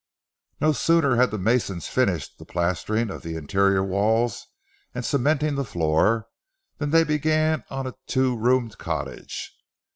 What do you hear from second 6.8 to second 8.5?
they began on a two